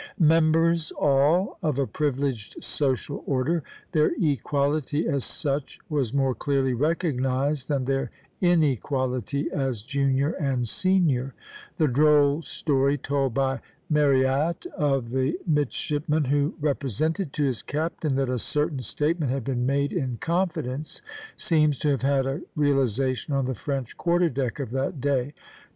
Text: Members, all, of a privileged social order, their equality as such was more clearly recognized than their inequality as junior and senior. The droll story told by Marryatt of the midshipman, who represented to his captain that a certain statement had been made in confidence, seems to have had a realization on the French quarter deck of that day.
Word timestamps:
Members, 0.17 0.91
all, 0.93 1.59
of 1.61 1.77
a 1.77 1.85
privileged 1.85 2.63
social 2.63 3.23
order, 3.27 3.61
their 3.91 4.13
equality 4.19 5.07
as 5.07 5.23
such 5.23 5.77
was 5.89 6.11
more 6.11 6.33
clearly 6.33 6.73
recognized 6.73 7.67
than 7.67 7.85
their 7.85 8.09
inequality 8.41 9.51
as 9.51 9.83
junior 9.83 10.31
and 10.31 10.67
senior. 10.67 11.35
The 11.77 11.87
droll 11.87 12.41
story 12.41 12.97
told 12.97 13.35
by 13.35 13.59
Marryatt 13.91 14.65
of 14.75 15.11
the 15.11 15.37
midshipman, 15.45 16.23
who 16.25 16.55
represented 16.59 17.31
to 17.33 17.43
his 17.43 17.61
captain 17.61 18.15
that 18.15 18.27
a 18.27 18.39
certain 18.39 18.79
statement 18.79 19.31
had 19.31 19.43
been 19.43 19.67
made 19.67 19.93
in 19.93 20.17
confidence, 20.17 21.03
seems 21.37 21.77
to 21.77 21.89
have 21.89 22.01
had 22.01 22.25
a 22.25 22.41
realization 22.55 23.35
on 23.35 23.45
the 23.45 23.53
French 23.53 23.95
quarter 23.97 24.29
deck 24.29 24.59
of 24.59 24.71
that 24.71 24.99
day. 24.99 25.35